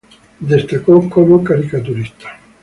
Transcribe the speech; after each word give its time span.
Destacó 0.39 1.07
como 1.11 1.43
caricaturista. 1.43 2.29